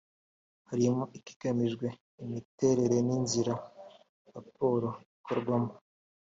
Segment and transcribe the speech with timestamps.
[0.69, 1.87] harimo ikigamijwe
[2.23, 3.53] imiterere n’inzira
[4.33, 5.71] raporo ikorwamo